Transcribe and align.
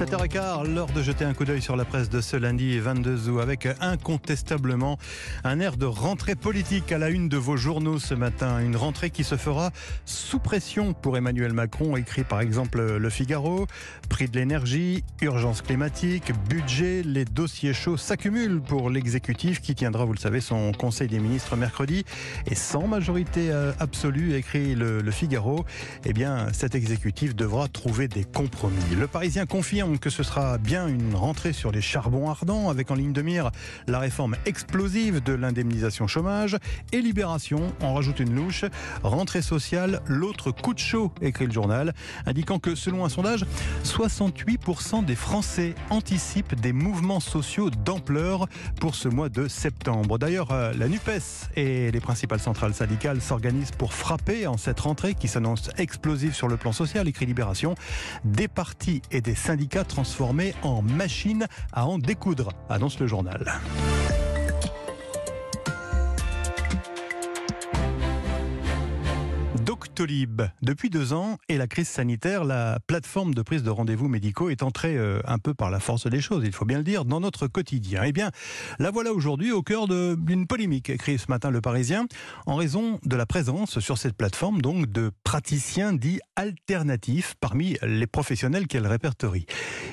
7h15, 0.00 0.74
l'heure 0.74 0.86
de 0.86 1.02
jeter 1.02 1.26
un 1.26 1.34
coup 1.34 1.44
d'œil 1.44 1.60
sur 1.60 1.76
la 1.76 1.84
presse 1.84 2.08
de 2.08 2.22
ce 2.22 2.34
lundi 2.34 2.78
22 2.78 3.28
août 3.28 3.40
avec 3.40 3.68
incontestablement 3.82 4.98
un 5.44 5.60
air 5.60 5.76
de 5.76 5.84
rentrée 5.84 6.36
politique 6.36 6.90
à 6.90 6.96
la 6.96 7.10
une 7.10 7.28
de 7.28 7.36
vos 7.36 7.58
journaux 7.58 7.98
ce 7.98 8.14
matin. 8.14 8.60
Une 8.60 8.76
rentrée 8.76 9.10
qui 9.10 9.24
se 9.24 9.36
fera 9.36 9.72
sous 10.06 10.38
pression 10.38 10.94
pour 10.94 11.18
Emmanuel 11.18 11.52
Macron, 11.52 11.98
écrit 11.98 12.24
par 12.24 12.40
exemple 12.40 12.80
Le 12.96 13.10
Figaro. 13.10 13.66
Prix 14.08 14.30
de 14.30 14.38
l'énergie, 14.38 15.04
urgence 15.20 15.60
climatique, 15.60 16.32
budget, 16.48 17.02
les 17.04 17.26
dossiers 17.26 17.74
chauds 17.74 17.98
s'accumulent 17.98 18.62
pour 18.62 18.88
l'exécutif 18.88 19.60
qui 19.60 19.74
tiendra, 19.74 20.06
vous 20.06 20.14
le 20.14 20.18
savez, 20.18 20.40
son 20.40 20.72
conseil 20.72 21.08
des 21.08 21.18
ministres 21.18 21.56
mercredi. 21.56 22.06
Et 22.46 22.54
sans 22.54 22.86
majorité 22.86 23.50
euh, 23.50 23.72
absolue, 23.78 24.34
écrit 24.34 24.74
Le, 24.74 25.10
Figaro, 25.10 25.66
eh 26.06 26.14
bien 26.14 26.46
cet 26.54 26.74
exécutif 26.74 27.36
devra 27.36 27.68
trouver 27.68 28.08
des 28.08 28.24
compromis. 28.24 28.78
Le 28.98 29.06
Parisien 29.06 29.44
confie 29.44 29.82
que 29.98 30.10
ce 30.10 30.22
sera 30.22 30.58
bien 30.58 30.86
une 30.86 31.14
rentrée 31.14 31.52
sur 31.52 31.72
les 31.72 31.80
charbons 31.80 32.30
ardents, 32.30 32.68
avec 32.68 32.90
en 32.90 32.94
ligne 32.94 33.12
de 33.12 33.22
mire 33.22 33.50
la 33.86 33.98
réforme 33.98 34.36
explosive 34.46 35.22
de 35.22 35.32
l'indemnisation 35.32 36.06
chômage 36.06 36.56
et 36.92 37.00
Libération 37.00 37.72
en 37.82 37.94
rajoute 37.94 38.20
une 38.20 38.34
louche. 38.34 38.64
Rentrée 39.02 39.42
sociale, 39.42 40.00
l'autre 40.06 40.50
coup 40.50 40.74
de 40.74 40.78
chaud, 40.78 41.12
écrit 41.20 41.46
le 41.46 41.52
journal, 41.52 41.94
indiquant 42.26 42.58
que 42.58 42.74
selon 42.74 43.04
un 43.04 43.08
sondage, 43.08 43.44
68% 43.84 45.04
des 45.04 45.14
Français 45.14 45.74
anticipent 45.90 46.54
des 46.54 46.72
mouvements 46.72 47.20
sociaux 47.20 47.70
d'ampleur 47.70 48.46
pour 48.80 48.94
ce 48.94 49.08
mois 49.08 49.28
de 49.28 49.48
septembre. 49.48 50.18
D'ailleurs, 50.18 50.52
euh, 50.52 50.72
la 50.76 50.88
NUPES 50.88 51.48
et 51.56 51.90
les 51.90 52.00
principales 52.00 52.40
centrales 52.40 52.74
syndicales 52.74 53.20
s'organisent 53.20 53.72
pour 53.72 53.94
frapper 53.94 54.46
en 54.46 54.56
cette 54.56 54.80
rentrée 54.80 55.14
qui 55.14 55.28
s'annonce 55.28 55.70
explosive 55.78 56.34
sur 56.34 56.48
le 56.48 56.56
plan 56.56 56.72
social, 56.72 57.08
écrit 57.08 57.26
Libération. 57.26 57.74
Des 58.24 58.48
partis 58.48 59.02
et 59.10 59.20
des 59.20 59.34
syndicats 59.34 59.79
transformé 59.84 60.54
en 60.62 60.82
machine 60.82 61.46
à 61.72 61.86
en 61.86 61.98
découdre, 61.98 62.52
annonce 62.68 62.98
le 62.98 63.06
journal. 63.06 63.60
Doctolib. 69.70 70.42
Depuis 70.62 70.90
deux 70.90 71.12
ans 71.12 71.38
et 71.48 71.56
la 71.56 71.68
crise 71.68 71.86
sanitaire, 71.86 72.42
la 72.42 72.80
plateforme 72.88 73.34
de 73.34 73.40
prise 73.40 73.62
de 73.62 73.70
rendez-vous 73.70 74.08
médicaux 74.08 74.50
est 74.50 74.64
entrée 74.64 74.96
euh, 74.96 75.20
un 75.24 75.38
peu 75.38 75.54
par 75.54 75.70
la 75.70 75.78
force 75.78 76.08
des 76.08 76.20
choses, 76.20 76.42
il 76.44 76.50
faut 76.50 76.64
bien 76.64 76.78
le 76.78 76.82
dire, 76.82 77.04
dans 77.04 77.20
notre 77.20 77.46
quotidien. 77.46 78.02
Eh 78.04 78.10
bien, 78.10 78.32
la 78.80 78.90
voilà 78.90 79.12
aujourd'hui 79.12 79.52
au 79.52 79.62
cœur 79.62 79.86
d'une 79.86 80.48
polémique, 80.48 80.90
écrit 80.90 81.20
ce 81.20 81.26
matin 81.28 81.50
Le 81.50 81.60
Parisien, 81.60 82.06
en 82.46 82.56
raison 82.56 82.98
de 83.04 83.14
la 83.14 83.26
présence 83.26 83.78
sur 83.78 83.96
cette 83.96 84.16
plateforme 84.16 84.60
donc 84.60 84.90
de 84.90 85.12
praticiens 85.22 85.92
dits 85.92 86.18
alternatifs 86.34 87.36
parmi 87.38 87.76
les 87.82 88.08
professionnels 88.08 88.66
qu'elle 88.66 88.88
répertorie. 88.88 89.46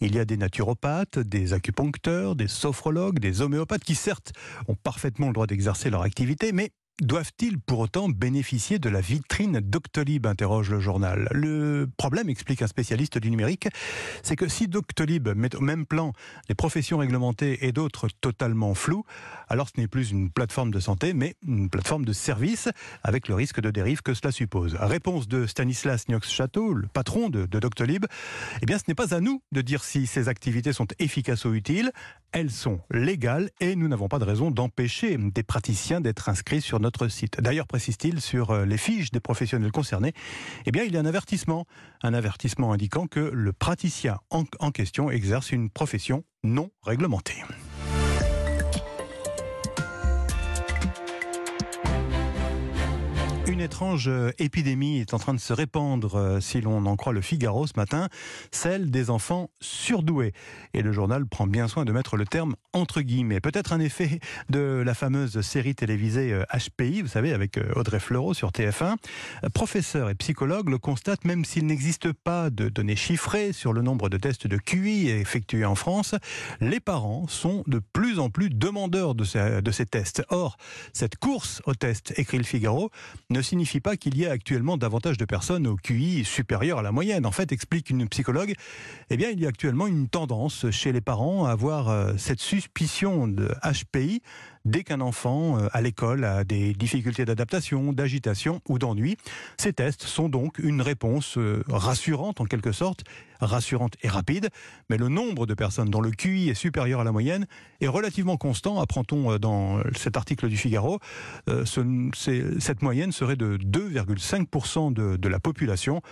Il 0.00 0.16
y 0.16 0.18
a 0.18 0.24
des 0.24 0.36
naturopathes, 0.36 1.20
des 1.20 1.52
acupuncteurs, 1.52 2.34
des 2.34 2.48
sophrologues, 2.48 3.20
des 3.20 3.40
homéopathes 3.40 3.84
qui 3.84 3.94
certes 3.94 4.32
ont 4.66 4.74
parfaitement 4.74 5.28
le 5.28 5.32
droit 5.32 5.46
d'exercer 5.46 5.90
leur 5.90 6.02
activité, 6.02 6.50
mais 6.50 6.72
Doivent-ils 7.00 7.58
pour 7.58 7.78
autant 7.78 8.10
bénéficier 8.10 8.78
de 8.78 8.90
la 8.90 9.00
vitrine 9.00 9.60
Doctolib 9.60 10.26
interroge 10.26 10.70
le 10.70 10.80
journal. 10.80 11.28
Le 11.30 11.88
problème, 11.96 12.28
explique 12.28 12.60
un 12.60 12.66
spécialiste 12.66 13.16
du 13.16 13.30
numérique, 13.30 13.68
c'est 14.22 14.36
que 14.36 14.48
si 14.48 14.68
Doctolib 14.68 15.28
met 15.34 15.56
au 15.56 15.60
même 15.60 15.86
plan 15.86 16.12
les 16.50 16.54
professions 16.54 16.98
réglementées 16.98 17.66
et 17.66 17.72
d'autres 17.72 18.08
totalement 18.20 18.74
floues, 18.74 19.04
alors 19.48 19.68
ce 19.74 19.80
n'est 19.80 19.88
plus 19.88 20.10
une 20.10 20.30
plateforme 20.30 20.70
de 20.70 20.78
santé, 20.78 21.14
mais 21.14 21.36
une 21.46 21.70
plateforme 21.70 22.04
de 22.04 22.12
service, 22.12 22.68
avec 23.02 23.28
le 23.28 23.34
risque 23.34 23.62
de 23.62 23.70
dérive 23.70 24.02
que 24.02 24.12
cela 24.12 24.30
suppose. 24.30 24.74
Réponse 24.74 25.26
de 25.26 25.46
Stanislas 25.46 26.06
Niox-Château, 26.08 26.74
le 26.74 26.86
patron 26.86 27.30
de, 27.30 27.46
de 27.46 27.58
Doctolib, 27.58 28.04
eh 28.60 28.66
bien 28.66 28.76
ce 28.76 28.84
n'est 28.88 28.94
pas 28.94 29.14
à 29.14 29.20
nous 29.20 29.42
de 29.52 29.62
dire 29.62 29.84
si 29.84 30.06
ces 30.06 30.28
activités 30.28 30.74
sont 30.74 30.88
efficaces 30.98 31.46
ou 31.46 31.54
utiles, 31.54 31.92
elles 32.32 32.50
sont 32.50 32.80
légales 32.90 33.50
et 33.60 33.74
nous 33.74 33.88
n'avons 33.88 34.08
pas 34.08 34.18
de 34.18 34.24
raison 34.24 34.50
d'empêcher 34.50 35.16
des 35.16 35.42
praticiens 35.42 36.00
d'être 36.00 36.28
inscrits 36.28 36.60
sur 36.60 36.78
notre 36.78 36.89
D'ailleurs, 37.38 37.66
précise-t-il, 37.66 38.20
sur 38.20 38.50
euh, 38.50 38.64
les 38.64 38.78
fiches 38.78 39.10
des 39.10 39.20
professionnels 39.20 39.72
concernés, 39.72 40.12
eh 40.66 40.72
bien, 40.72 40.84
il 40.84 40.92
y 40.92 40.96
a 40.96 41.00
un 41.00 41.06
avertissement. 41.06 41.66
Un 42.02 42.14
avertissement 42.14 42.72
indiquant 42.72 43.06
que 43.06 43.20
le 43.20 43.52
praticien 43.52 44.18
en 44.30 44.70
question 44.70 45.10
exerce 45.10 45.52
une 45.52 45.70
profession 45.70 46.24
non 46.42 46.70
réglementée. 46.82 47.42
Une 53.46 53.62
étrange 53.62 54.06
euh, 54.06 54.32
épidémie 54.38 54.98
est 54.98 55.14
en 55.14 55.18
train 55.18 55.32
de 55.32 55.40
se 55.40 55.54
répandre, 55.54 56.14
euh, 56.16 56.40
si 56.40 56.60
l'on 56.60 56.84
en 56.84 56.96
croit 56.96 57.14
le 57.14 57.22
Figaro 57.22 57.66
ce 57.66 57.72
matin, 57.74 58.08
celle 58.52 58.90
des 58.90 59.08
enfants 59.08 59.50
surdoués. 59.60 60.34
Et 60.74 60.82
le 60.82 60.92
journal 60.92 61.26
prend 61.26 61.46
bien 61.46 61.66
soin 61.66 61.86
de 61.86 61.92
mettre 61.92 62.18
le 62.18 62.26
terme 62.26 62.54
entre 62.74 63.00
guillemets. 63.00 63.40
Peut-être 63.40 63.72
un 63.72 63.80
effet 63.80 64.20
de 64.50 64.82
la 64.84 64.92
fameuse 64.92 65.40
série 65.40 65.74
télévisée 65.74 66.38
HPI, 66.52 67.00
euh, 67.00 67.02
vous 67.02 67.08
savez, 67.08 67.32
avec 67.32 67.58
Audrey 67.76 67.98
Fleurot 67.98 68.34
sur 68.34 68.50
TF1. 68.50 68.96
Professeur 69.54 70.10
et 70.10 70.14
psychologue 70.14 70.68
le 70.68 70.78
constatent, 70.78 71.24
même 71.24 71.46
s'il 71.46 71.66
n'existe 71.66 72.12
pas 72.12 72.50
de 72.50 72.68
données 72.68 72.94
chiffrées 72.94 73.52
sur 73.52 73.72
le 73.72 73.80
nombre 73.80 74.10
de 74.10 74.18
tests 74.18 74.46
de 74.46 74.58
QI 74.58 75.08
effectués 75.08 75.64
en 75.64 75.74
France, 75.74 76.14
les 76.60 76.78
parents 76.78 77.26
sont 77.26 77.64
de 77.66 77.80
plus 77.92 78.18
en 78.18 78.28
plus 78.28 78.50
demandeurs 78.50 79.14
de 79.14 79.24
ces, 79.24 79.62
de 79.62 79.70
ces 79.70 79.86
tests. 79.86 80.22
Or, 80.28 80.58
cette 80.92 81.16
course 81.16 81.62
aux 81.64 81.74
tests, 81.74 82.12
écrit 82.18 82.38
le 82.38 82.44
Figaro, 82.44 82.90
ne 83.30 83.39
ne 83.40 83.44
signifie 83.44 83.80
pas 83.80 83.96
qu'il 83.96 84.16
y 84.18 84.24
ait 84.24 84.28
actuellement 84.28 84.76
davantage 84.76 85.16
de 85.16 85.24
personnes 85.24 85.66
au 85.66 85.76
QI 85.76 86.24
supérieur 86.24 86.78
à 86.78 86.82
la 86.82 86.92
moyenne. 86.92 87.24
En 87.24 87.30
fait, 87.30 87.52
explique 87.52 87.88
une 87.88 88.06
psychologue, 88.06 88.52
eh 89.08 89.16
bien, 89.16 89.30
il 89.30 89.40
y 89.40 89.46
a 89.46 89.48
actuellement 89.48 89.86
une 89.86 90.08
tendance 90.08 90.70
chez 90.70 90.92
les 90.92 91.00
parents 91.00 91.46
à 91.46 91.52
avoir 91.52 91.88
euh, 91.88 92.12
cette 92.18 92.40
suspicion 92.40 93.28
de 93.28 93.48
HPI 93.64 94.20
dès 94.64 94.84
qu'un 94.84 95.00
enfant 95.00 95.58
euh, 95.58 95.68
à 95.72 95.80
l'école 95.80 96.24
a 96.24 96.44
des 96.44 96.72
difficultés 96.72 97.24
d'adaptation, 97.24 97.92
d'agitation 97.92 98.60
ou 98.68 98.78
d'ennui. 98.78 99.16
Ces 99.58 99.72
tests 99.72 100.04
sont 100.04 100.28
donc 100.28 100.58
une 100.58 100.82
réponse 100.82 101.38
euh, 101.38 101.62
rassurante 101.68 102.40
en 102.40 102.44
quelque 102.44 102.72
sorte, 102.72 103.04
rassurante 103.40 103.94
et 104.02 104.08
rapide, 104.08 104.50
mais 104.88 104.96
le 104.96 105.08
nombre 105.08 105.46
de 105.46 105.54
personnes 105.54 105.90
dont 105.90 106.00
le 106.00 106.10
QI 106.10 106.50
est 106.50 106.54
supérieur 106.54 107.00
à 107.00 107.04
la 107.04 107.12
moyenne 107.12 107.46
est 107.80 107.88
relativement 107.88 108.36
constant, 108.36 108.80
apprend-on 108.80 109.38
dans 109.38 109.80
cet 109.96 110.16
article 110.16 110.48
du 110.48 110.56
Figaro. 110.56 110.98
cette 111.64 112.82
moyenne 112.82 113.12
serait 113.12 113.36
de 113.36 113.56
2,5% 113.56 114.92
de, 114.92 115.16
de 115.16 115.28
la 115.28 115.40
population, 115.40 116.02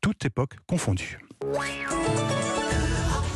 toute 0.00 0.24
époque 0.24 0.56
confondue. 0.66 1.18